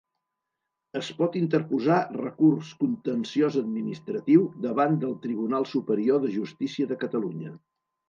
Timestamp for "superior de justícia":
5.77-6.95